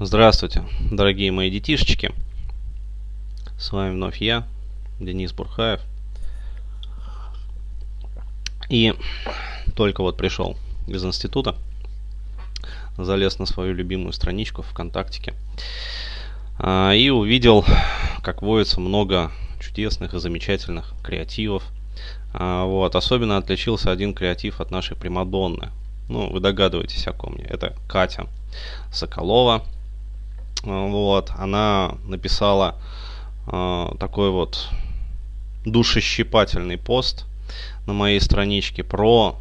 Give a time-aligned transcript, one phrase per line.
[0.00, 2.12] Здравствуйте, дорогие мои детишечки.
[3.58, 4.46] С вами вновь я,
[5.00, 5.80] Денис Бурхаев.
[8.68, 8.94] И
[9.74, 10.56] только вот пришел
[10.86, 11.56] из института,
[12.96, 15.34] залез на свою любимую страничку ВКонтактике
[16.60, 17.64] а, и увидел,
[18.22, 21.64] как водится много чудесных и замечательных креативов.
[22.32, 25.70] А, вот, особенно отличился один креатив от нашей Примадонны.
[26.08, 27.46] Ну, вы догадываетесь о ком мне.
[27.46, 28.28] Это Катя
[28.92, 29.64] Соколова,
[30.62, 32.76] вот, она написала
[33.46, 34.68] э, такой вот
[35.64, 37.26] душещипательный пост
[37.86, 39.38] на моей страничке про,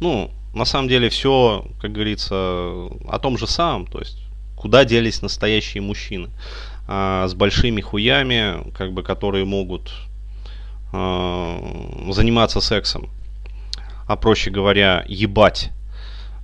[0.00, 4.18] ну, на самом деле все, как говорится, о том же самом, то есть
[4.56, 6.30] куда делись настоящие мужчины.
[6.88, 9.92] Э, с большими хуями, как бы, которые могут
[10.92, 13.08] э, заниматься сексом,
[14.06, 15.70] а проще говоря, ебать,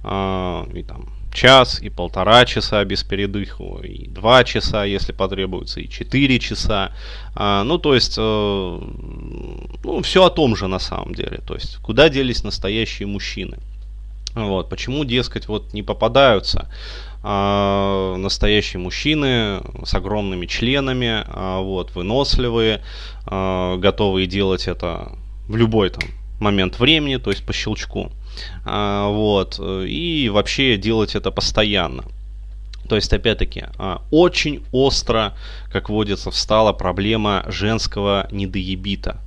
[0.04, 5.88] э, и там час, и полтора часа без передыху, и два часа, если потребуется, и
[5.88, 6.90] четыре часа.
[7.34, 8.80] А, ну, то есть, э,
[9.84, 11.40] ну, все о том же на самом деле.
[11.46, 13.58] То есть, куда делись настоящие мужчины?
[14.34, 16.68] Вот, почему, дескать, вот не попадаются
[17.22, 22.82] а, настоящие мужчины с огромными членами, а, вот, выносливые,
[23.26, 25.12] а, готовые делать это
[25.48, 26.02] в любой там
[26.40, 28.10] момент времени, то есть по щелчку.
[28.64, 32.04] А, вот, и вообще делать это постоянно.
[32.88, 35.34] То есть, опять-таки, а, очень остро,
[35.70, 39.20] как водится, встала проблема женского недоебита.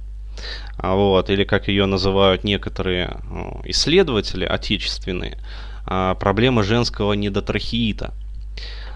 [0.77, 3.19] А, вот, или как ее называют некоторые
[3.65, 5.37] исследователи отечественные,
[5.85, 8.13] проблема женского недотрахеита.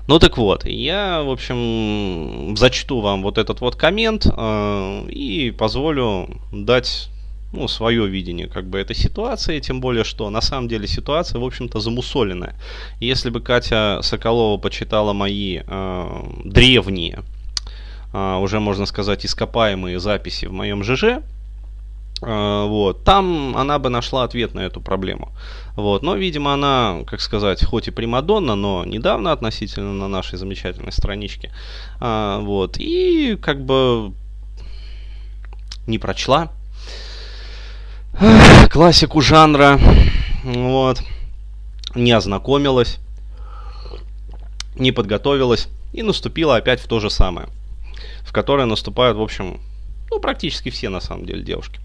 [0.07, 4.27] Ну так вот, я, в общем, зачту вам вот этот вот коммент
[5.09, 7.09] и позволю дать
[7.51, 11.43] ну, свое видение как бы этой ситуации, тем более, что на самом деле ситуация, в
[11.43, 12.55] общем-то, замусоленная.
[12.99, 17.23] Если бы Катя Соколова почитала мои э, древние,
[18.13, 24.23] э, уже можно сказать, ископаемые записи в моем ЖЖ, э, вот, там она бы нашла
[24.23, 25.31] ответ на эту проблему.
[25.75, 30.91] Вот, но, видимо, она, как сказать, хоть и примадонна, но недавно относительно на нашей замечательной
[30.91, 31.51] страничке.
[31.99, 34.13] А, вот, и как бы
[35.87, 36.51] не прочла
[38.69, 39.79] классику жанра,
[40.43, 41.01] вот,
[41.95, 42.99] не ознакомилась,
[44.75, 47.47] не подготовилась и наступила опять в то же самое,
[48.21, 49.59] в которое наступают, в общем,
[50.11, 51.79] ну, практически все на самом деле девушки.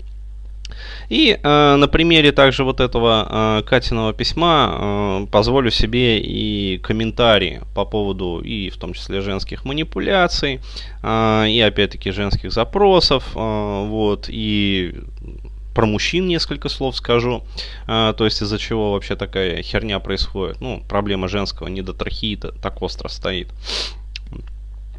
[1.09, 7.63] И э, на примере также вот этого э, Катиного письма э, позволю себе и комментарии
[7.75, 10.61] по поводу и в том числе женских манипуляций,
[11.03, 14.95] э, и опять-таки женских запросов, э, вот, и
[15.75, 17.45] про мужчин несколько слов скажу,
[17.87, 20.61] а, то есть из-за чего вообще такая херня происходит.
[20.61, 23.49] Ну, проблема женского недотрахеита так остро стоит.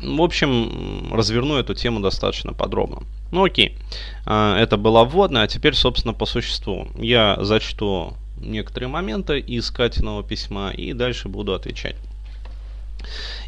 [0.01, 3.03] В общем, разверну эту тему достаточно подробно.
[3.31, 3.77] Ну окей,
[4.25, 6.87] а, это была вводная, а теперь, собственно, по существу.
[6.97, 11.95] Я зачту некоторые моменты из Катиного письма и дальше буду отвечать.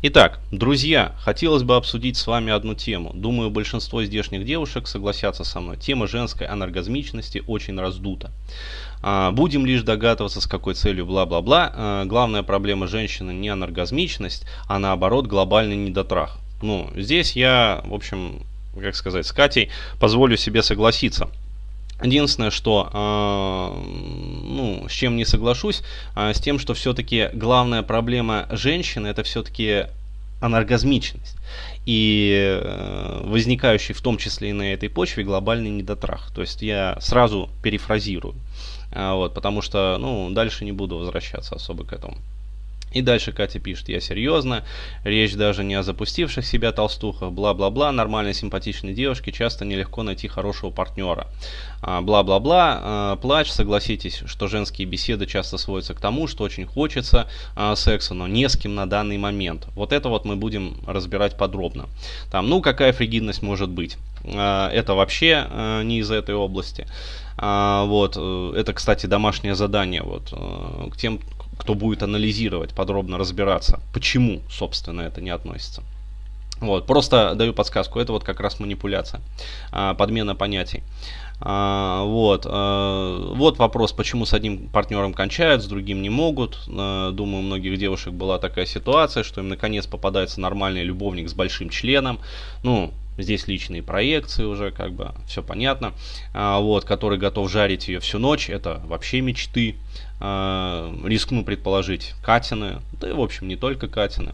[0.02, 3.12] Итак, друзья, хотелось бы обсудить с вами одну тему.
[3.14, 5.78] Думаю, большинство здешних девушек согласятся со мной.
[5.78, 8.32] Тема женской анаргазмичности очень раздута.
[9.02, 11.72] А, будем лишь догадываться, с какой целью, бла-бла-бла.
[11.74, 16.38] А, главная проблема женщины не анаргазмичность, а наоборот глобальный недотрах.
[16.62, 18.44] Ну, здесь я, в общем,
[18.80, 21.30] как сказать, с Катей позволю себе согласиться.
[22.04, 23.90] Единственное, что, э,
[24.44, 25.84] ну, с чем не соглашусь,
[26.16, 29.86] э, с тем, что все-таки главная проблема женщины это все-таки
[30.42, 31.38] анаргазмичность
[31.86, 36.32] и э, возникающий в том числе и на этой почве глобальный недотрах.
[36.36, 38.36] То есть я сразу перефразирую,
[38.92, 42.18] э, вот, потому что, ну, дальше не буду возвращаться особо к этому.
[42.94, 44.64] И дальше Катя пишет, я серьезно,
[45.04, 50.70] речь даже не о запустивших себя толстухах, бла-бла-бла, нормальной симпатичной девушке часто нелегко найти хорошего
[50.70, 51.28] партнера.
[51.82, 57.28] А, бла-бла-бла, а, плач, согласитесь, что женские беседы часто сводятся к тому, что очень хочется
[57.56, 59.68] а, секса, но не с кем на данный момент.
[59.76, 61.88] Вот это вот мы будем разбирать подробно.
[62.32, 63.98] Там, ну, какая фригидность может быть?
[64.24, 66.88] Это вообще не из этой области.
[67.36, 71.20] Вот, э, это, кстати, домашнее задание вот, э, к тем,
[71.64, 75.82] кто будет анализировать, подробно разбираться, почему, собственно, это не относится.
[76.60, 79.22] Вот, просто даю подсказку, это вот как раз манипуляция,
[79.72, 80.84] а, подмена понятий.
[81.40, 86.60] А, вот, а, вот вопрос, почему с одним партнером кончают, с другим не могут.
[86.68, 91.70] Думаю, у многих девушек была такая ситуация, что им наконец попадается нормальный любовник с большим
[91.70, 92.20] членом.
[92.64, 95.94] Ну, здесь личные проекции уже, как бы, все понятно,
[96.34, 99.76] вот, который готов жарить ее всю ночь, это вообще мечты,
[100.24, 104.32] рискну предположить, Катины, да и, в общем, не только Катины.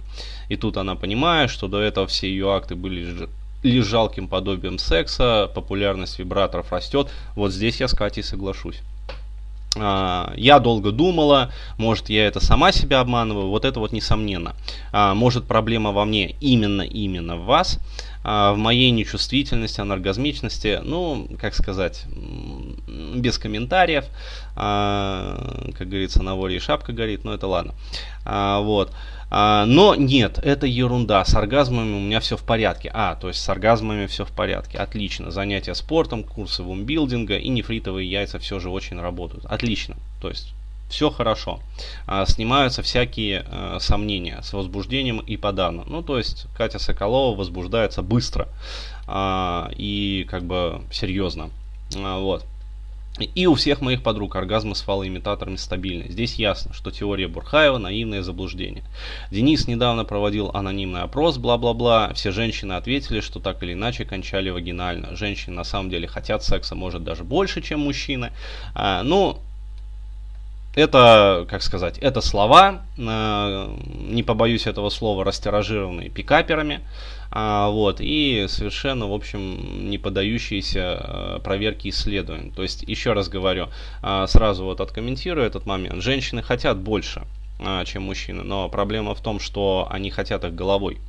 [0.47, 3.27] И тут она понимает, что до этого все ее акты были
[3.63, 8.81] лишь жалким подобием секса, популярность вибраторов растет, вот здесь я с Катей соглашусь.
[9.77, 14.55] А, я долго думала, может я это сама себя обманываю, вот это вот несомненно.
[14.91, 17.79] А, может проблема во мне именно, именно в вас,
[18.23, 22.05] в моей нечувствительности, анаргазмичности, ну, как сказать,
[23.15, 24.05] без комментариев,
[24.55, 27.73] как говорится, на воре и шапка горит, но это ладно.
[28.25, 28.91] Вот.
[29.31, 31.23] А, но нет, это ерунда.
[31.23, 32.89] С оргазмами у меня все в порядке.
[32.93, 34.77] А, то есть с оргазмами все в порядке.
[34.77, 35.31] Отлично.
[35.31, 39.45] Занятия спортом, курсы вумбилдинга и нефритовые яйца все же очень работают.
[39.45, 39.95] Отлично.
[40.21, 40.53] То есть
[40.89, 41.59] все хорошо.
[42.07, 45.83] А, снимаются всякие а, сомнения с возбуждением и подавно.
[45.87, 48.49] Ну, то есть Катя Соколова возбуждается быстро
[49.07, 51.51] а, и как бы серьезно.
[51.95, 52.45] А, вот.
[53.35, 56.05] И у всех моих подруг оргазмы с фалоимитаторами стабильны.
[56.09, 58.83] Здесь ясно, что теория Бурхаева– наивное заблуждение.
[59.29, 62.13] Денис недавно проводил анонимный опрос, бла-бла-бла.
[62.13, 65.17] Все женщины ответили, что так или иначе кончали вагинально.
[65.17, 68.31] Женщины на самом деле хотят секса, может, даже больше, чем мужчины.
[68.73, 69.39] А, ну,
[70.75, 76.81] это, как сказать, это слова, э, не побоюсь этого слова, растиражированные пикаперами,
[77.31, 82.51] а, вот, и совершенно, в общем, не поддающиеся э, проверке исследований.
[82.55, 83.69] То есть, еще раз говорю,
[84.01, 86.01] а, сразу вот откомментирую этот момент.
[86.01, 87.23] Женщины хотят больше,
[87.85, 90.99] чем мужчины, но проблема в том, что они хотят их головой.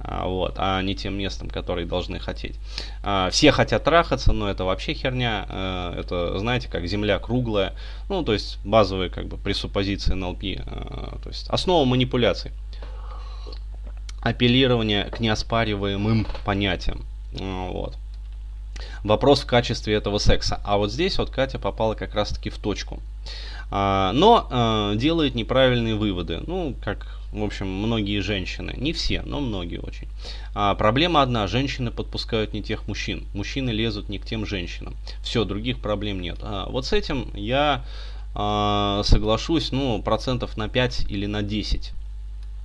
[0.00, 2.56] А, вот, а не тем местом, который должны хотеть.
[3.02, 5.46] А, все хотят трахаться, но это вообще херня.
[5.48, 7.74] А, это, знаете, как земля круглая.
[8.08, 10.40] Ну, то есть базовые как бы пресуппозиции НЛП.
[11.22, 12.52] То есть основа манипуляций.
[14.22, 17.04] Апеллирование к неоспариваемым понятиям.
[17.32, 17.96] Вот.
[19.02, 20.60] Вопрос в качестве этого секса.
[20.64, 23.00] А вот здесь вот Катя попала как раз таки в точку.
[23.70, 26.40] Но делает неправильные выводы.
[26.46, 30.08] Ну, как в общем, многие женщины, не все, но многие очень.
[30.54, 34.94] А проблема одна, женщины подпускают не тех мужчин, мужчины лезут не к тем женщинам.
[35.22, 36.38] Все, других проблем нет.
[36.40, 37.84] А вот с этим я
[38.34, 41.92] а, соглашусь, ну, процентов на 5 или на 10.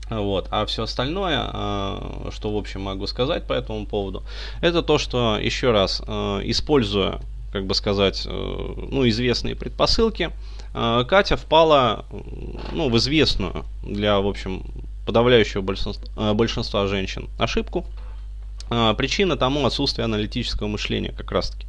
[0.10, 0.48] Вот.
[0.50, 4.24] А все остальное, а, что в общем могу сказать по этому поводу,
[4.62, 7.20] это то, что еще раз, а, используя,
[7.52, 8.30] как бы сказать, э,
[8.90, 10.32] ну, известные предпосылки, а,
[10.74, 12.06] Катя впала
[12.72, 14.64] ну, в известную для, в общем,
[15.06, 17.86] подавляющего большинства, а, большинства женщин ошибку.
[18.70, 21.68] А, причина тому отсутствие аналитического мышления как раз таки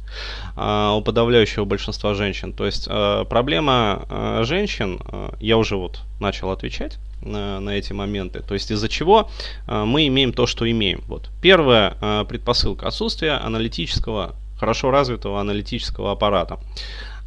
[0.57, 2.53] у подавляющего большинства женщин.
[2.53, 2.87] То есть
[3.29, 5.01] проблема женщин,
[5.41, 8.39] я уже вот начал отвечать на, на эти моменты.
[8.39, 9.29] То есть из-за чего
[9.67, 11.03] мы имеем то, что имеем.
[11.07, 11.29] Вот.
[11.41, 16.57] Первая предпосылка отсутствие аналитического, хорошо развитого аналитического аппарата.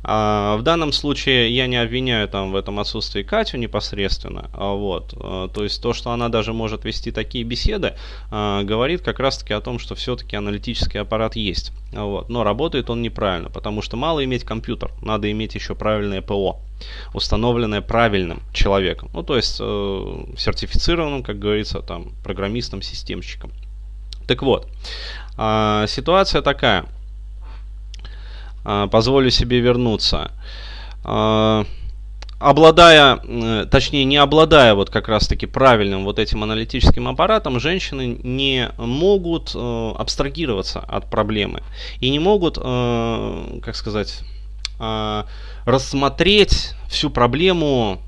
[0.03, 5.13] А, в данном случае я не обвиняю там в этом отсутствии Катю непосредственно, а, вот,
[5.17, 7.95] а, то есть то, что она даже может вести такие беседы,
[8.31, 12.91] а, говорит как раз-таки о том, что все-таки аналитический аппарат есть, а, вот, но работает
[12.91, 16.61] он неправильно, потому что мало иметь компьютер, надо иметь еще правильное ПО,
[17.13, 23.51] установленное правильным человеком, ну то есть э, сертифицированным, как говорится, там программистом-системщиком.
[24.29, 24.69] Так вот,
[25.37, 26.87] э, ситуация такая–
[28.65, 30.33] позволю себе вернуться.
[31.05, 31.65] А,
[32.39, 38.19] обладая, э, точнее не обладая вот как раз таки правильным вот этим аналитическим аппаратом, женщины
[38.23, 41.63] не могут э, абстрагироваться от проблемы
[42.01, 44.23] и не могут, э, как сказать,
[45.65, 48.01] рассмотреть всю проблему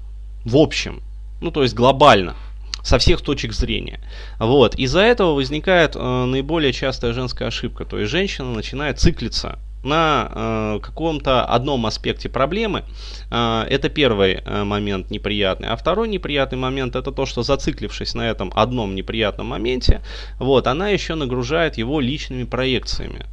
[0.45, 1.03] в общем,
[1.41, 2.37] ну то есть глобально
[2.83, 4.01] со всех точек зрения.
[4.39, 4.75] Вот.
[4.77, 7.85] Из-за этого возникает э, наиболее частая женская ошибка.
[7.85, 12.85] То есть женщина начинает циклиться на э, каком-то одном аспекте проблемы.
[13.31, 15.69] Э, это первый э, момент неприятный.
[15.69, 20.03] А второй неприятный момент это то, что зациклившись на этом одном неприятном моменте,
[20.39, 23.27] вот, она еще нагружает его личными проекциями.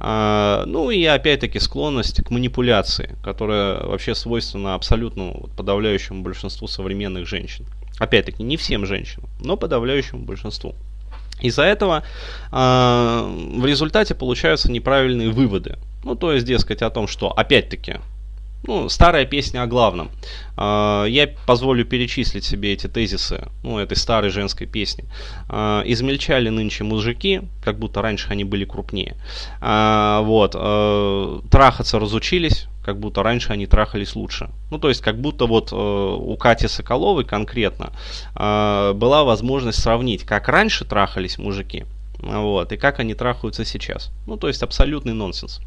[0.00, 7.66] Uh, ну и опять-таки склонность к манипуляции, которая вообще свойственна абсолютно подавляющему большинству современных женщин.
[7.98, 10.74] Опять-таки не всем женщинам, но подавляющему большинству.
[11.42, 12.04] Из-за этого
[12.50, 15.76] э, в результате получаются неправильные выводы.
[16.04, 17.96] Ну, то есть, дескать, о том, что, опять-таки,
[18.64, 20.10] ну, старая песня о главном.
[20.56, 25.04] Э, я позволю перечислить себе эти тезисы, ну, этой старой женской песни.
[25.48, 29.16] Э, измельчали нынче мужики, как будто раньше они были крупнее.
[29.60, 34.50] Э, вот, э, трахаться разучились, как будто раньше они трахались лучше.
[34.70, 37.92] Ну, то есть, как будто вот э, у Кати Соколовой конкретно
[38.34, 41.86] э, была возможность сравнить, как раньше трахались мужики,
[42.18, 44.10] вот, и как они трахаются сейчас.
[44.26, 45.60] Ну, то есть абсолютный нонсенс.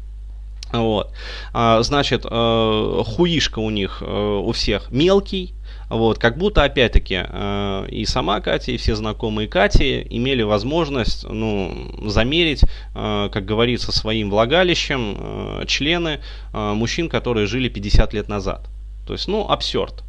[0.72, 1.12] Вот.
[1.52, 5.54] А, значит, э, хуишка у них э, у всех мелкий,
[5.88, 11.92] вот, как будто, опять-таки, э, и сама Катя, и все знакомые Кати имели возможность, ну,
[12.04, 12.64] замерить,
[12.94, 16.20] э, как говорится, своим влагалищем э, члены
[16.52, 18.66] мужчин, которые жили 50 лет назад.
[19.06, 20.02] То есть, ну, абсурд.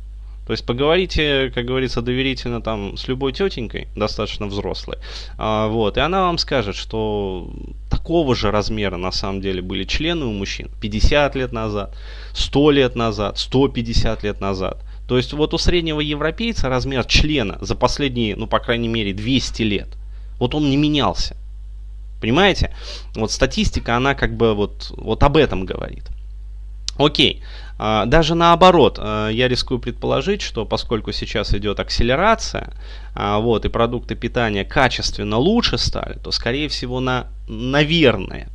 [0.48, 4.98] То есть поговорите, как говорится, доверительно там с любой тетенькой, достаточно взрослой,
[5.38, 7.52] а, вот, и она вам скажет, что
[7.90, 11.94] такого же размера на самом деле были члены у мужчин 50 лет назад,
[12.32, 14.78] 100 лет назад, 150 лет назад.
[15.08, 19.62] То есть вот у среднего европейца размер члена за последние, ну по крайней мере, 200
[19.64, 19.88] лет,
[20.40, 21.38] вот он не менялся.
[22.20, 22.76] Понимаете?
[23.16, 26.04] Вот статистика, она как бы вот, вот об этом говорит.
[26.98, 27.44] Окей,
[27.78, 32.74] а, даже наоборот, а, я рискую предположить, что поскольку сейчас идет акселерация,
[33.14, 38.50] а, вот, и продукты питания качественно лучше стали, то, скорее всего, на, наверное,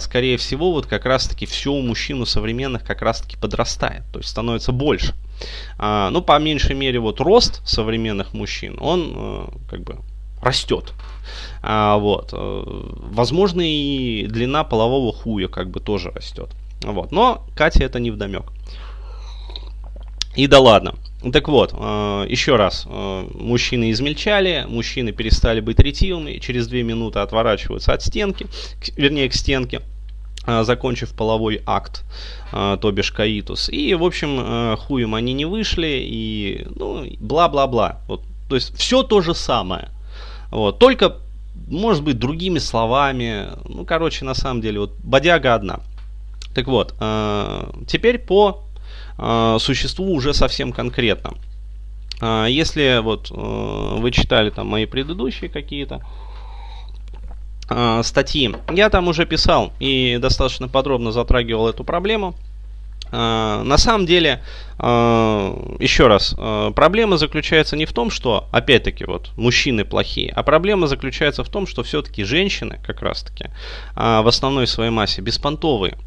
[0.00, 4.30] скорее всего, вот как раз-таки все у мужчин у современных как раз-таки подрастает, то есть
[4.30, 5.14] становится больше.
[5.78, 9.98] Ну, по меньшей мере, вот рост современных мужчин, он как бы
[10.40, 10.92] растет.
[11.62, 12.30] Вот.
[12.32, 16.50] Э, возможно, и длина полового хуя как бы тоже растет.
[16.82, 17.10] Вот.
[17.10, 18.44] Но Кате это не вдомек.
[20.36, 20.94] И да ладно.
[21.32, 27.20] Так вот, э, еще раз, э, мужчины измельчали, мужчины перестали быть ретивыми, через две минуты
[27.20, 28.46] отворачиваются от стенки,
[28.96, 29.80] вернее к стенке,
[30.46, 32.04] э, закончив половой акт,
[32.52, 33.68] то бишь каитус.
[33.68, 38.00] И, в общем, хуем они не вышли, и, ну, бла-бла-бла.
[38.06, 39.88] Вот, то есть, все то же самое.
[40.52, 41.16] Вот, только,
[41.66, 43.48] может быть, другими словами.
[43.64, 45.80] Ну, короче, на самом деле, вот, бодяга одна–
[46.54, 46.94] так вот,
[47.86, 48.65] теперь по
[49.18, 51.34] э, существу уже совсем конкретно.
[52.20, 56.02] Э, если вот вы читали там мои предыдущие какие-то
[58.04, 62.36] статьи, я там уже писал и достаточно подробно затрагивал эту проблему.
[63.10, 64.42] На самом деле,
[64.78, 66.36] еще раз,
[66.76, 71.66] проблема заключается не в том, что, опять-таки, вот мужчины плохие, а проблема заключается в том,
[71.66, 73.50] что все-таки женщины, как раз-таки,
[73.96, 75.98] в основной своей массе беспонтовые.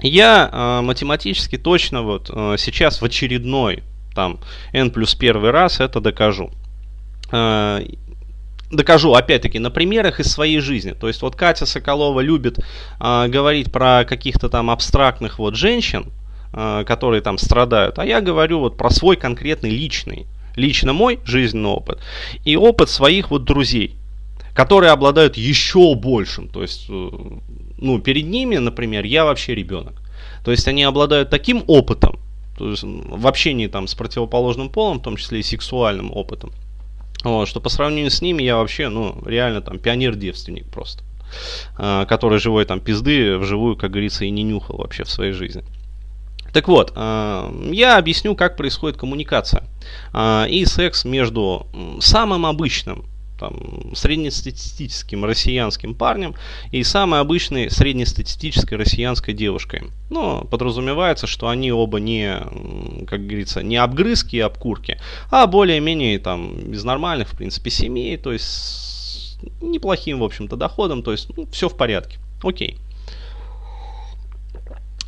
[0.00, 3.82] Я э, математически точно вот э, сейчас в очередной
[4.14, 4.40] там
[4.72, 6.50] n плюс первый раз это докажу.
[7.32, 7.80] Э,
[8.70, 10.92] докажу опять-таки на примерах из своей жизни.
[10.92, 12.58] То есть вот Катя Соколова любит
[13.00, 16.06] э, говорить про каких-то там абстрактных вот женщин,
[16.52, 20.26] э, которые там страдают, а я говорю вот про свой конкретный личный,
[20.56, 22.00] лично мой жизненный опыт
[22.44, 23.96] и опыт своих вот друзей,
[24.54, 27.10] которые обладают еще большим, то есть э,
[27.78, 29.94] ну, перед ними, например, я вообще ребенок.
[30.44, 32.18] То есть они обладают таким опытом,
[32.56, 36.50] то есть в общении там с противоположным полом, в том числе и сексуальным опытом,
[37.24, 41.02] вот, что по сравнению с ними я вообще, ну, реально там пионер-девственник просто,
[41.78, 45.62] э, который живой там пизды вживую, как говорится, и не нюхал вообще в своей жизни.
[46.52, 49.64] Так вот, э, я объясню, как происходит коммуникация
[50.12, 51.66] э, и секс между
[52.00, 53.04] самым обычным
[53.38, 56.34] там, среднестатистическим россиянским парнем
[56.72, 59.84] и самой обычной среднестатистической россиянской девушкой.
[60.10, 62.38] Но подразумевается, что они оба не,
[63.06, 68.32] как говорится, не обгрызки и обкурки, а более-менее там из нормальных, в принципе, семей, то
[68.32, 72.18] есть неплохим, в общем-то, доходом, то есть ну, все в порядке.
[72.42, 72.78] Окей.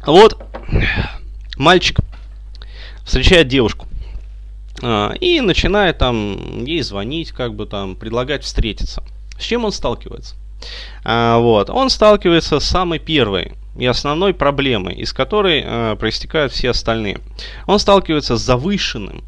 [0.07, 0.41] Вот
[1.57, 1.99] мальчик
[3.05, 3.87] встречает девушку.
[4.83, 9.03] А, и начинает там ей звонить, как бы там предлагать встретиться.
[9.39, 10.37] С чем он сталкивается?
[11.05, 11.71] А, вот.
[11.71, 17.21] Он сталкивается с самой первой и основной проблемой, из которой а, проистекают все остальные.
[17.67, 19.25] Он сталкивается с завышенным,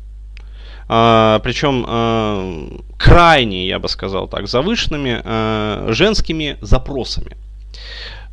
[0.88, 2.68] а, причем а,
[2.98, 7.36] крайне, я бы сказал так, завышенными а, женскими запросами.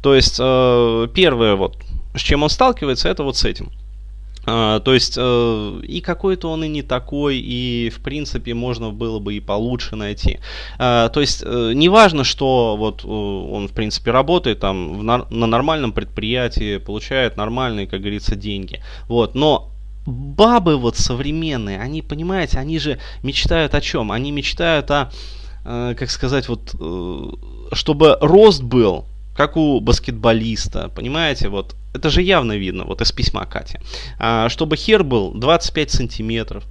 [0.02, 1.78] То есть а, первое, вот,
[2.16, 3.72] с чем он сталкивается, это вот с этим.
[4.52, 9.20] А, то есть э, и какой-то он и не такой, и в принципе можно было
[9.20, 10.40] бы и получше найти.
[10.80, 15.26] А, то есть э, не важно, что вот э, он в принципе работает там на
[15.30, 18.82] нормальном предприятии, получает нормальные, как говорится, деньги.
[19.08, 19.70] Вот, но
[20.08, 24.12] бабы вот современные, они, понимаете, они же мечтают о чем?
[24.12, 25.12] Они мечтают о,
[25.64, 26.74] как сказать, вот,
[27.74, 33.46] чтобы рост был, как у баскетболиста, понимаете, вот это же явно видно, вот из письма
[33.46, 33.80] Кати.
[34.20, 36.64] А, чтобы хер был 25 сантиметров.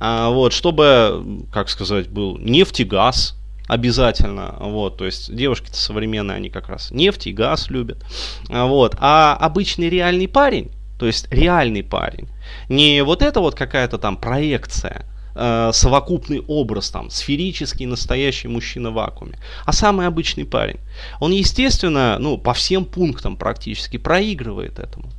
[0.00, 3.36] А, вот, чтобы, как сказать, был нефтегаз
[3.68, 4.56] обязательно.
[4.60, 8.04] Вот, то есть девушки-то современные, они как раз нефть и газ любят.
[8.50, 12.28] А, вот, а обычный реальный парень, то есть реальный парень,
[12.68, 15.06] не вот это вот какая-то там проекция,
[15.36, 20.78] э, совокупный образ, там, сферический настоящий мужчина в вакууме, а самый обычный парень.
[21.20, 25.10] Он, естественно, ну, по всем пунктам практически проигрывает этому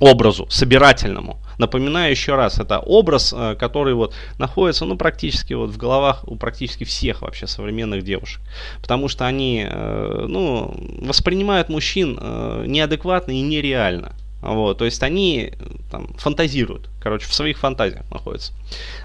[0.00, 1.38] образу собирательному.
[1.58, 6.36] Напоминаю еще раз, это образ, э, который вот находится, ну, практически вот в головах у
[6.36, 8.42] практически всех вообще современных девушек.
[8.80, 14.12] Потому что они, э, ну, воспринимают мужчин э, неадекватно и нереально.
[14.40, 15.54] Вот, то есть они
[15.94, 18.52] там фантазируют, короче, в своих фантазиях находятся.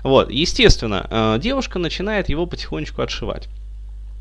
[0.04, 3.48] Вот, естественно, девушка начинает его потихонечку отшивать.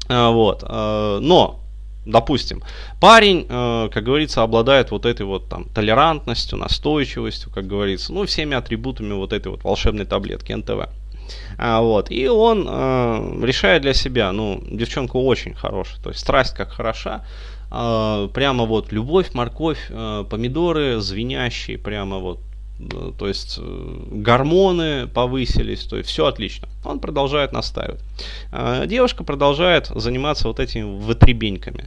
[0.08, 1.60] Вот, но
[2.08, 2.62] допустим,
[3.00, 8.56] парень, э, как говорится, обладает вот этой вот там толерантностью, настойчивостью, как говорится, ну, всеми
[8.56, 10.88] атрибутами вот этой вот волшебной таблетки НТВ.
[11.58, 16.54] А, вот, и он э, решает для себя, ну, девчонка очень хорошая, то есть страсть
[16.54, 17.26] как хороша,
[17.70, 22.40] э, прямо вот любовь, морковь, э, помидоры звенящие, прямо вот
[23.18, 26.68] то есть э, гормоны повысились, то есть все отлично.
[26.84, 28.00] Он продолжает настаивать.
[28.52, 31.86] А девушка продолжает заниматься вот этими вытребеньками.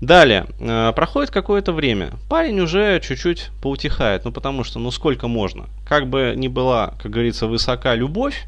[0.00, 5.66] Далее, э, проходит какое-то время, парень уже чуть-чуть поутихает, ну потому что, ну сколько можно.
[5.88, 8.46] Как бы ни была, как говорится, высока любовь,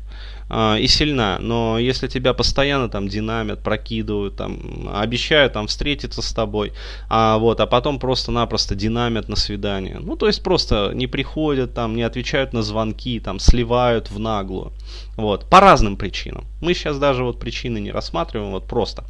[0.50, 6.72] и сильна, но если тебя постоянно там динамят, прокидывают, там, обещают там встретиться с тобой,
[7.08, 11.94] а, вот, а потом просто-напросто динамят на свидание, ну, то есть просто не приходят, там,
[11.94, 14.72] не отвечают на звонки, там, сливают в наглую,
[15.16, 16.44] вот, по разным причинам.
[16.60, 19.04] Мы сейчас даже вот причины не рассматриваем, вот просто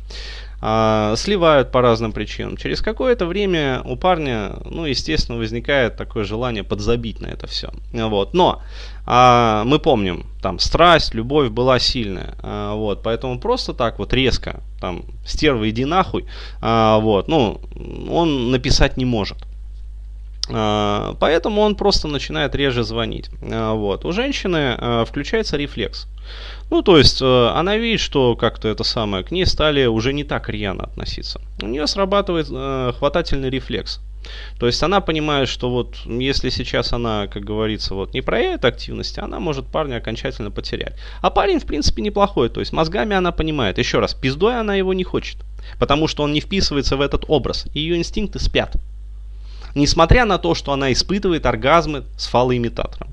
[0.61, 2.57] а, сливают по разным причинам.
[2.57, 7.71] Через какое-то время у парня, ну, естественно, возникает такое желание подзабить на это все.
[7.93, 8.35] Вот.
[8.35, 8.63] Но
[9.07, 12.35] а, мы помним, там страсть, любовь была сильная.
[12.43, 13.03] А, вот.
[13.03, 16.27] Поэтому просто так вот резко, там, стерва, иди нахуй,
[16.61, 17.61] а, вот, ну,
[18.11, 19.39] он написать не может.
[20.53, 23.31] А, поэтому он просто начинает реже звонить.
[23.43, 24.05] А, вот.
[24.05, 26.07] У женщины а, включается рефлекс.
[26.71, 30.23] Ну, то есть, э, она видит, что как-то это самое, к ней стали уже не
[30.23, 31.41] так рьяно относиться.
[31.61, 34.01] У нее срабатывает э, хватательный рефлекс.
[34.59, 39.19] То есть она понимает, что вот если сейчас она, как говорится, вот не проявит активности,
[39.19, 40.95] она может парня окончательно потерять.
[41.23, 42.51] А парень, в принципе, неплохой.
[42.51, 43.79] То есть мозгами она понимает.
[43.79, 45.39] Еще раз, пиздой она его не хочет.
[45.79, 47.67] Потому что он не вписывается в этот образ.
[47.75, 48.77] Ее инстинкты спят.
[49.75, 53.09] Несмотря на то, что она испытывает оргазмы с фалоимитатором.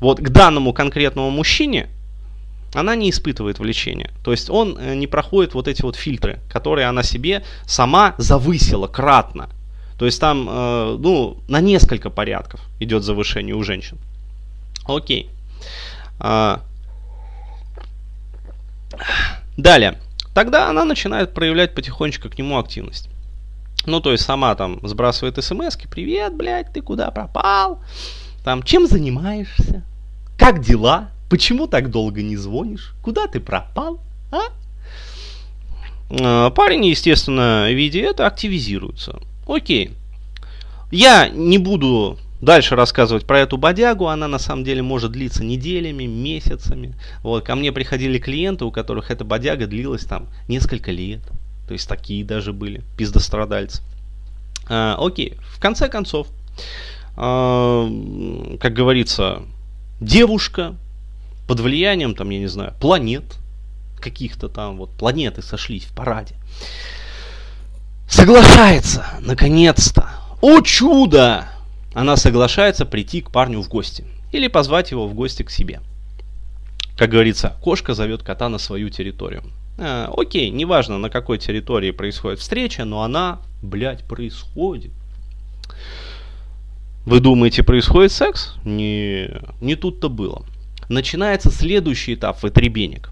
[0.00, 1.88] Вот к данному конкретному мужчине
[2.74, 4.10] она не испытывает влечения.
[4.22, 8.86] То есть он э, не проходит вот эти вот фильтры, которые она себе сама завысила
[8.86, 9.48] кратно.
[9.98, 13.98] То есть там, э, ну, на несколько порядков идет завышение у женщин.
[14.86, 15.30] Окей.
[16.20, 16.62] А...
[19.56, 19.98] Далее.
[20.34, 23.08] Тогда она начинает проявлять потихонечку к нему активность.
[23.88, 27.82] Ну, то есть сама там сбрасывает смс привет, блядь, ты куда пропал?
[28.44, 29.82] Там, чем занимаешься?
[30.36, 31.10] Как дела?
[31.30, 32.94] Почему так долго не звонишь?
[33.02, 34.00] Куда ты пропал?
[34.30, 34.40] А?
[36.10, 36.50] а?
[36.50, 39.20] Парень, естественно, видя это, активизируется.
[39.46, 39.92] Окей.
[40.90, 44.08] Я не буду дальше рассказывать про эту бодягу.
[44.08, 46.94] Она на самом деле может длиться неделями, месяцами.
[47.22, 51.22] Вот, ко мне приходили клиенты, у которых эта бодяга длилась там несколько лет.
[51.68, 53.82] То есть такие даже были, пиздострадальцы.
[54.68, 56.28] А, окей, в конце концов,
[57.14, 57.86] а,
[58.58, 59.42] как говорится,
[60.00, 60.74] девушка
[61.46, 63.36] под влиянием, там, я не знаю, планет,
[64.00, 66.36] каких-то там вот планеты сошлись в параде.
[68.08, 70.08] Соглашается, наконец-то.
[70.40, 71.48] О чудо!
[71.92, 74.04] Она соглашается прийти к парню в гости.
[74.32, 75.82] Или позвать его в гости к себе.
[76.96, 79.44] Как говорится, кошка зовет кота на свою территорию.
[79.78, 84.92] А, окей, неважно на какой территории происходит встреча, но она, блядь, происходит.
[87.06, 88.56] Вы думаете, происходит секс?
[88.64, 90.44] Не, не тут-то было
[90.88, 93.10] начинается следующий этап вытребенек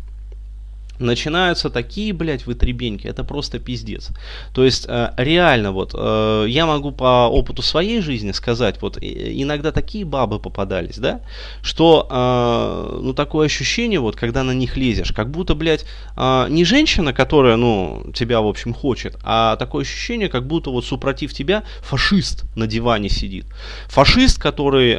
[0.98, 4.10] начинаются такие, блядь, вытребеньки, это просто пиздец.
[4.54, 9.72] То есть, э, реально, вот, э, я могу по опыту своей жизни сказать, вот, иногда
[9.72, 11.20] такие бабы попадались, да,
[11.62, 15.84] что, э, ну, такое ощущение, вот, когда на них лезешь, как будто, блядь,
[16.16, 21.32] не женщина, которая, ну, тебя, в общем, хочет, а такое ощущение, как будто вот супротив
[21.32, 23.46] тебя фашист на диване сидит.
[23.88, 24.96] Фашист, который,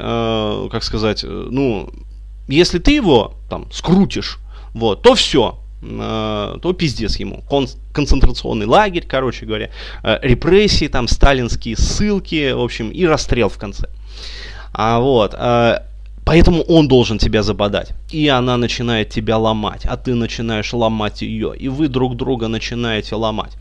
[0.70, 1.90] как сказать, ну,
[2.48, 4.40] если ты его там скрутишь,
[4.74, 7.44] вот, то все, то пиздец ему.
[7.48, 9.70] Кон- концентрационный лагерь, короче говоря,
[10.04, 13.88] э, репрессии, там сталинские ссылки, в общем, и расстрел в конце.
[14.74, 15.80] А вот, э,
[16.26, 17.92] поэтому он должен тебя забодать.
[18.12, 23.16] И она начинает тебя ломать, а ты начинаешь ломать ее, и вы друг друга начинаете
[23.16, 23.56] ломать.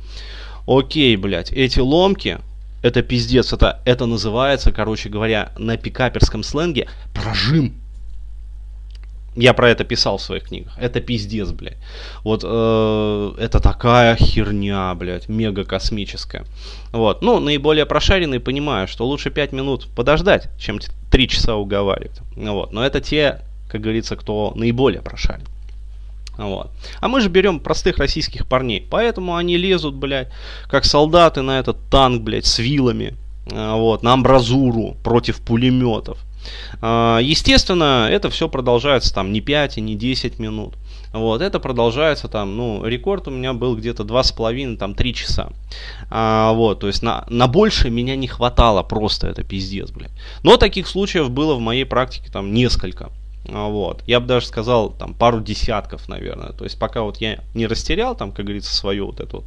[0.66, 2.38] Окей, блядь, эти ломки,
[2.82, 7.74] это пиздец, это, это называется, короче говоря, на пикаперском сленге прожим
[9.36, 10.72] Я про это писал в своих книгах.
[10.78, 11.76] Это пиздец, блядь.
[12.24, 16.46] Вот э, это такая херня, блядь, мега космическая.
[16.90, 17.20] Вот.
[17.20, 20.78] Ну, наиболее прошаренные понимают, что лучше 5 минут подождать, чем
[21.10, 22.18] 3 часа уговаривать.
[22.34, 22.72] Вот.
[22.72, 25.46] Но это те, как говорится, кто наиболее прошарен.
[26.38, 26.70] Вот.
[27.00, 28.86] А мы же берем простых российских парней.
[28.90, 30.28] Поэтому они лезут, блядь,
[30.68, 33.14] как солдаты на этот танк, блядь, с вилами.
[33.50, 36.18] Э, вот, на амбразуру против пулеметов.
[36.80, 40.74] А, естественно, это все продолжается там не 5 и не 10 минут.
[41.12, 45.50] Вот, это продолжается там, ну, рекорд у меня был где-то 2,5, там 3 часа.
[46.10, 50.12] А, вот, то есть на, на больше меня не хватало просто, это пиздец, блядь.
[50.42, 53.10] Но таких случаев было в моей практике там несколько.
[53.48, 54.02] А, вот.
[54.06, 56.52] Я бы даже сказал, там, пару десятков, наверное.
[56.52, 59.44] То есть, пока вот я не растерял, там, как говорится, свою вот эту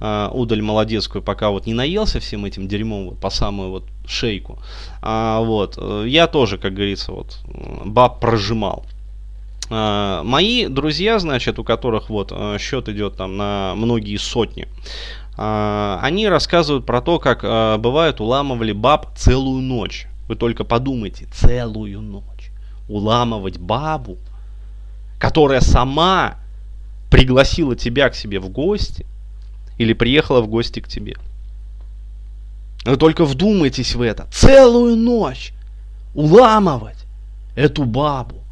[0.00, 4.58] э, удаль молодецкую, пока вот не наелся всем этим дерьмом вот, по самую вот шейку,
[5.02, 7.38] а, вот, я тоже, как говорится, вот,
[7.84, 8.84] баб прожимал.
[9.68, 14.68] А, мои друзья, значит, у которых вот э, счет идет там на многие сотни,
[15.36, 20.06] а, они рассказывают про то, как а, бывает уламывали баб целую ночь.
[20.28, 22.35] Вы только подумайте, целую ночь
[22.88, 24.18] уламывать бабу,
[25.18, 26.36] которая сама
[27.10, 29.06] пригласила тебя к себе в гости
[29.78, 31.16] или приехала в гости к тебе.
[32.84, 34.26] Вы только вдумайтесь в это.
[34.32, 35.52] Целую ночь
[36.14, 37.04] уламывать
[37.56, 38.42] эту бабу.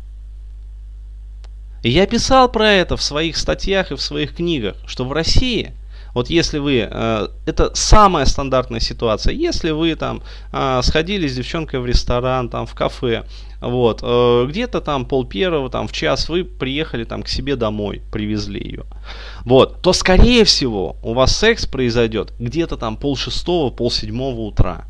[1.82, 5.72] И я писал про это в своих статьях и в своих книгах, что в России–
[6.14, 10.22] вот если вы, э, это самая стандартная ситуация, если вы там
[10.52, 13.24] э, сходили с девчонкой в ресторан, там в кафе,
[13.60, 18.02] вот, э, где-то там пол первого, там в час вы приехали там к себе домой,
[18.12, 18.84] привезли ее,
[19.44, 24.86] вот, то скорее всего у вас секс произойдет где-то там пол шестого, пол седьмого утра.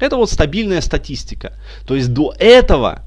[0.00, 1.52] Это вот стабильная статистика.
[1.86, 3.04] То есть до этого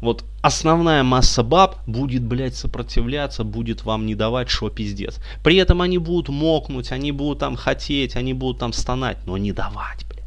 [0.00, 5.18] вот основная масса баб будет, блядь, сопротивляться, будет вам не давать, что пиздец.
[5.42, 9.52] При этом они будут мокнуть, они будут там хотеть, они будут там стонать, но не
[9.52, 10.24] давать, блядь.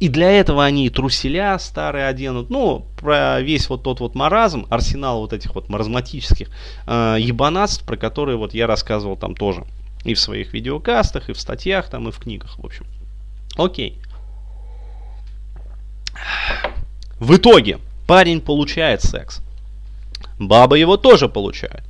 [0.00, 2.50] И для этого они труселя старые оденут.
[2.50, 6.48] Ну, про весь вот тот вот маразм, арсенал вот этих вот маразматических
[6.86, 9.64] э, ебанатств, про которые вот я рассказывал там тоже.
[10.04, 12.86] И в своих видеокастах, и в статьях там, и в книгах, в общем.
[13.56, 13.98] Окей.
[17.20, 19.40] В итоге, Парень получает секс.
[20.38, 21.82] Баба его тоже получает.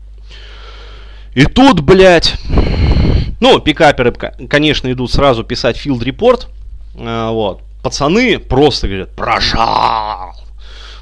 [1.35, 2.37] И тут, блядь,
[3.41, 4.13] ну, пикаперы,
[4.49, 6.47] конечно, идут сразу писать report.
[6.97, 7.63] А, вот.
[7.83, 10.35] Пацаны просто говорят, прожал,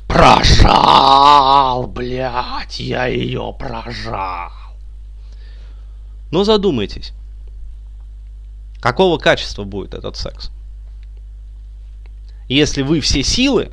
[0.09, 4.51] прожал, блядь, я ее прожал.
[6.33, 7.13] Но задумайтесь,
[8.81, 10.51] какого качества будет этот секс?
[12.49, 13.71] Если вы все силы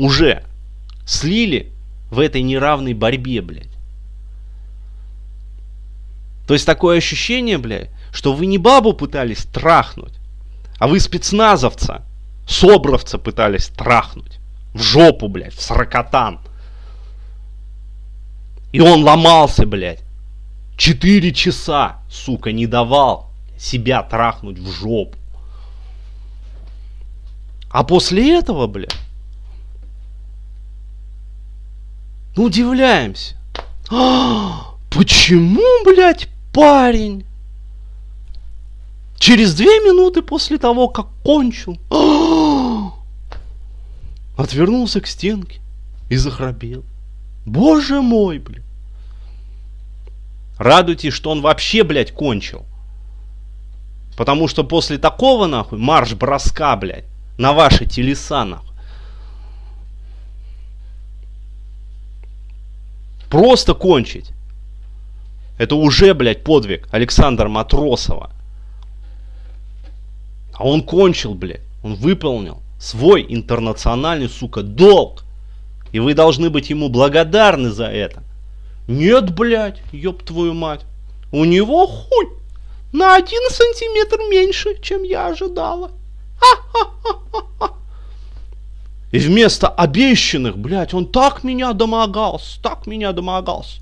[0.00, 0.42] уже
[1.04, 1.72] слили
[2.10, 3.68] в этой неравной борьбе, блядь.
[6.46, 10.14] То есть такое ощущение, блядь, что вы не бабу пытались трахнуть,
[10.78, 12.02] а вы спецназовца,
[12.48, 14.40] собровца пытались трахнуть.
[14.72, 16.40] В жопу, блядь, в сорокотан.
[18.72, 20.02] И он ломался, блядь.
[20.76, 25.16] Четыре часа, сука, не давал себя трахнуть в жопу.
[27.70, 28.96] А после этого, блядь,
[32.36, 33.36] удивляемся.
[33.90, 37.24] А, почему, блядь, парень
[39.18, 42.92] через две минуты после того, как кончил, а,
[44.36, 45.60] отвернулся к стенке
[46.08, 46.84] и захрапел.
[47.46, 48.62] Боже мой, блядь.
[50.58, 52.64] Радуйтесь, что он вообще, блядь, кончил.
[54.16, 57.06] Потому что после такого, нахуй, марш броска, блядь,
[57.38, 58.69] на ваши телеса, нахуй.
[63.30, 64.32] Просто кончить.
[65.56, 68.30] Это уже, блядь, подвиг Александра Матросова.
[70.52, 71.62] А он кончил, блядь.
[71.82, 75.24] Он выполнил свой интернациональный, сука, долг.
[75.92, 78.22] И вы должны быть ему благодарны за это.
[78.88, 80.84] Нет, блядь, ёб твою мать.
[81.30, 82.28] У него хуй
[82.92, 85.92] на один сантиметр меньше, чем я ожидала.
[86.40, 87.79] Ха-ха-ха-ха.
[89.12, 93.80] И вместо обещанных, блядь, он так меня домогался, так меня домогался.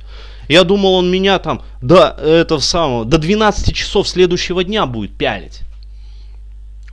[0.49, 5.61] Я думал, он меня там до этого самого, до 12 часов следующего дня будет пялить.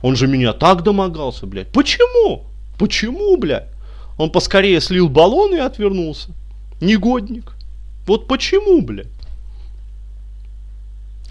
[0.02, 1.72] Он же меня так домогался, блядь.
[1.72, 2.44] Почему?
[2.78, 3.68] Почему, блядь?
[4.18, 6.28] Он поскорее слил баллон и отвернулся.
[6.80, 7.54] Негодник.
[8.06, 9.08] Вот почему, блядь?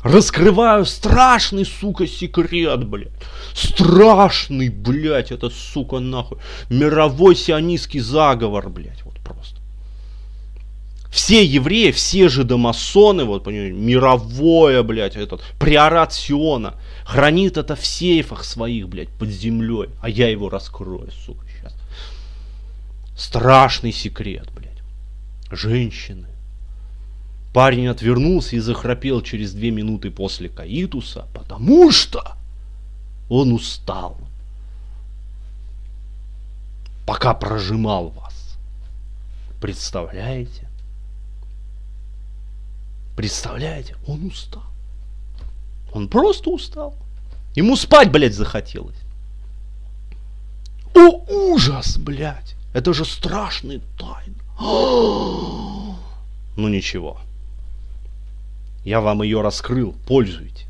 [0.05, 3.11] Раскрываю страшный, сука, секрет, блядь.
[3.53, 6.37] Страшный, блядь, это, сука, нахуй.
[6.69, 9.59] Мировой сионистский заговор, блядь, вот просто.
[11.09, 17.85] Все евреи, все же домасоны, вот, понимаете, мировое, блядь, этот, приорат Сиона, хранит это в
[17.85, 21.75] сейфах своих, блядь, под землей, а я его раскрою, сука, сейчас.
[23.17, 24.83] Страшный секрет, блядь.
[25.49, 26.27] Женщины,
[27.55, 32.35] Парень отвернулся и захрапел через две минуты после каитуса, потому что
[33.29, 34.17] он устал.
[37.05, 38.57] Пока прожимал вас.
[39.61, 40.67] Представляете?
[43.15, 43.95] Представляете?
[44.05, 44.65] Он устал.
[45.93, 46.93] Он просто устал.
[47.55, 48.99] Ему спать, блядь, захотелось.
[50.93, 52.57] О, ужас, блядь!
[52.73, 54.35] Это же страшный тайн.
[56.57, 57.19] Ну ничего.
[58.85, 60.67] Я вам ее раскрыл, пользуйтесь.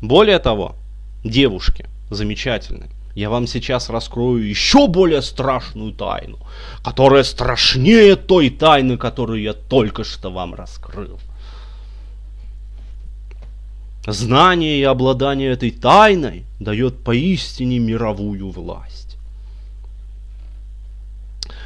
[0.00, 0.76] Более того,
[1.24, 6.38] девушки замечательные, я вам сейчас раскрою еще более страшную тайну,
[6.84, 11.18] которая страшнее той тайны, которую я только что вам раскрыл.
[14.06, 19.16] Знание и обладание этой тайной дает поистине мировую власть.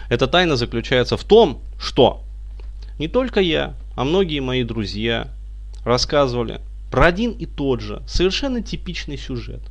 [0.08, 2.22] Эта тайна заключается в том, что
[2.98, 5.28] не только я, а многие мои друзья
[5.84, 9.62] рассказывали про один и тот же, совершенно типичный сюжет.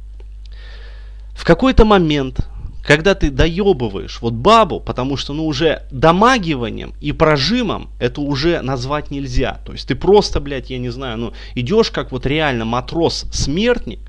[1.36, 2.48] В какой-то момент,
[2.84, 9.12] когда ты доебываешь вот бабу, потому что ну уже домагиванием и прожимом это уже назвать
[9.12, 9.60] нельзя.
[9.66, 14.00] То есть ты просто, блядь, я не знаю, ну идешь как вот реально матрос-смертник,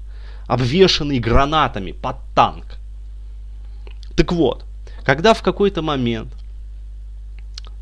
[0.46, 2.78] обвешанный гранатами под танк.
[4.16, 4.64] Так вот,
[5.04, 6.32] когда в какой-то момент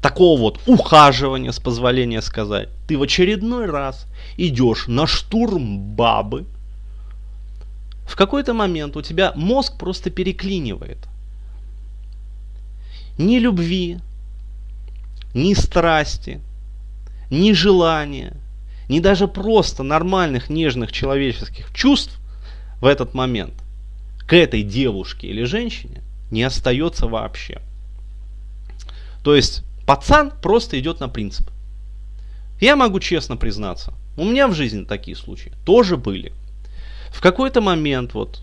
[0.05, 6.45] такого вот ухаживания, с позволения сказать, ты в очередной раз идешь на штурм бабы,
[8.07, 10.99] в какой-то момент у тебя мозг просто переклинивает.
[13.17, 13.99] Ни любви,
[15.33, 16.43] ни страсти,
[17.31, 18.37] ни желания,
[18.91, 22.21] ни даже просто нормальных нежных человеческих чувств
[22.83, 23.55] в этот момент
[24.27, 27.63] к этой девушке или женщине не остается вообще.
[29.23, 31.51] То есть Пацан просто идет на принцип.
[32.61, 36.33] Я могу честно признаться, у меня в жизни такие случаи тоже были.
[37.11, 38.43] В какой-то момент вот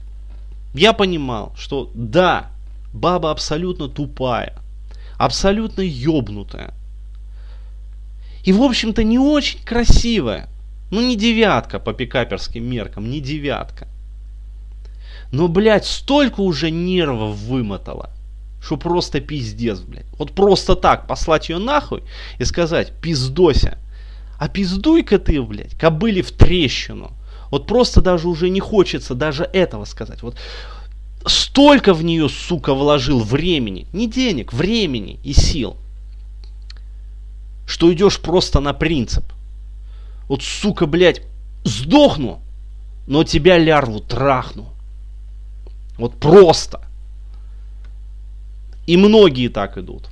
[0.73, 2.51] я понимал, что да,
[2.93, 4.57] баба абсолютно тупая,
[5.17, 6.73] абсолютно ёбнутая.
[8.43, 10.49] И, в общем-то, не очень красивая.
[10.89, 13.87] Ну, не девятка по пикаперским меркам, не девятка.
[15.31, 18.09] Но, блядь, столько уже нервов вымотала–
[18.61, 20.05] что просто пиздец, блядь.
[20.17, 22.03] Вот просто так послать ее нахуй
[22.37, 23.77] и сказать, пиздося.
[24.37, 27.11] А пиздуй-ка ты, блядь, кобыли в трещину.
[27.49, 30.21] Вот просто даже уже не хочется даже этого сказать.
[30.21, 30.35] Вот
[31.25, 35.75] столько в нее, сука, вложил времени, не денег, времени и сил,
[37.65, 39.25] что идешь просто на принцип.
[40.27, 41.23] Вот, сука, блядь,
[41.63, 42.41] сдохну,
[43.07, 44.69] но тебя лярву трахну.
[45.97, 46.81] Вот просто.
[48.87, 50.09] И многие так идут.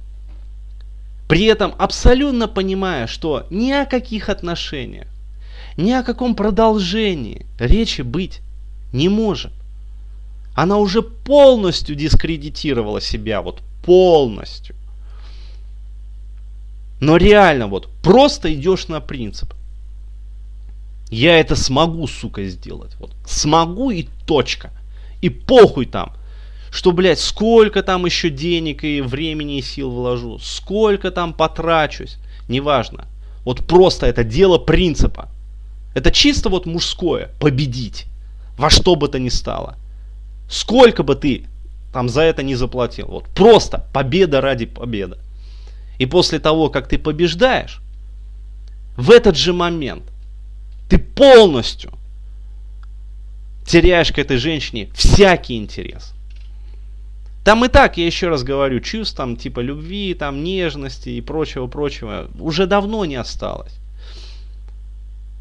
[1.28, 5.08] При этом абсолютно понимая, что ни о каких отношениях,
[5.78, 8.42] ни о каком продолжении речи быть
[8.92, 9.52] не может.
[10.56, 14.76] Она уже полностью дискредитировала себя, вот полностью.
[17.00, 19.54] Но реально вот просто идешь на принцип.
[21.10, 22.96] Я это смогу, сука, сделать.
[23.00, 24.72] Вот смогу и точка.
[25.22, 26.14] И похуй там,
[26.72, 33.08] что, блядь, сколько там еще денег и времени и сил вложу, сколько там потрачусь, неважно.
[33.44, 35.30] Вот просто это дело принципа.
[35.96, 38.06] Это чисто вот мужское, победить,
[38.58, 39.78] во что бы то ни стало.
[40.50, 41.46] Сколько бы ты
[41.92, 43.08] там за это не заплатил.
[43.08, 45.18] Вот просто победа ради победы.
[45.98, 47.82] И после того, как ты побеждаешь,
[48.96, 50.04] в этот же момент
[50.90, 51.92] ты полностью
[53.66, 56.14] теряешь к этой женщине всякий интерес.
[57.50, 62.28] Там и так, я еще раз говорю, чувств там типа любви, там нежности и прочего-прочего
[62.40, 63.74] уже давно не осталось.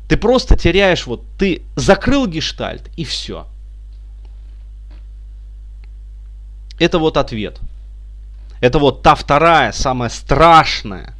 [0.09, 3.47] Ты просто теряешь, вот ты закрыл гештальт и все.
[6.79, 7.61] Это вот ответ.
[8.63, 11.15] Это вот та вторая, самая страшная,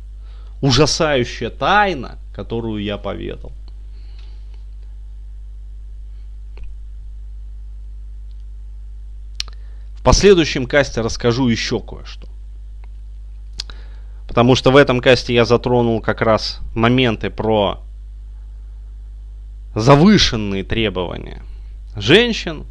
[0.63, 3.53] ужасающая тайна, которую я поведал.
[10.09, 12.27] Последующем касте расскажу еще кое-что.
[14.27, 17.83] Потому что в этом касте я затронул как раз моменты про
[19.75, 21.43] завышенные требования
[21.95, 22.65] женщин.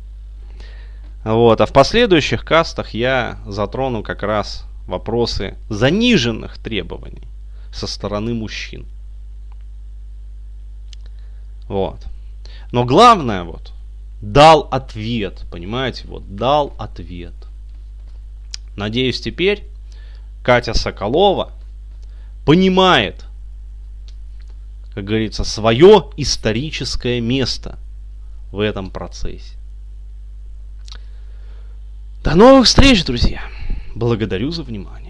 [1.24, 1.62] Вот.
[1.62, 7.28] А в последующих кастах я затрону как раз вопросы заниженных требований
[7.72, 8.88] со стороны мужчин.
[11.68, 12.00] Вот.
[12.72, 13.74] Но главное вот,
[14.22, 17.34] дал ответ, понимаете, вот, дал ответ.
[18.76, 19.64] Надеюсь, теперь
[20.44, 21.52] Катя Соколова
[22.46, 23.26] понимает,
[24.94, 27.78] как говорится, свое историческое место
[28.52, 29.56] в этом процессе.
[32.24, 33.42] До новых встреч, друзья!
[33.96, 35.07] Благодарю за внимание.